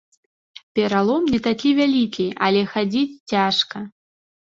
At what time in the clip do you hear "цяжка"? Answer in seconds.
3.37-3.77